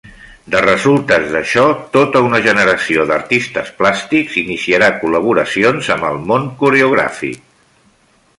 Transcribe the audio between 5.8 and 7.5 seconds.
amb el món coreogràfic.